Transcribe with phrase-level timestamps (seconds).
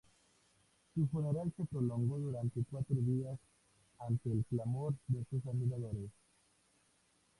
[0.95, 3.37] Su funeral se prolongó durante cuatro días
[3.99, 6.09] ante el clamor de sus admiradores.